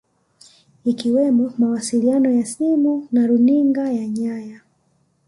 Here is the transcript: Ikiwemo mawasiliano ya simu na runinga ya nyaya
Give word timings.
Ikiwemo 0.85 1.53
mawasiliano 1.57 2.31
ya 2.31 2.45
simu 2.45 3.07
na 3.11 3.27
runinga 3.27 3.91
ya 3.91 4.07
nyaya 4.07 4.61